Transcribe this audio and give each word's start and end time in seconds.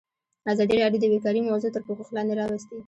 ازادي 0.53 0.75
راډیو 0.83 1.01
د 1.01 1.05
بیکاري 1.13 1.41
موضوع 1.49 1.69
تر 1.73 1.81
پوښښ 1.87 2.09
لاندې 2.15 2.33
راوستې. 2.39 2.77